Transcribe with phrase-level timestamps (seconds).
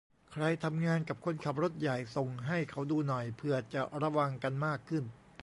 [0.31, 5.03] ใครทำงานกับคนขับรถใหญ่ ส่งให้เขาดูหน่อย เผื่อจะระวังกันมากขึ้น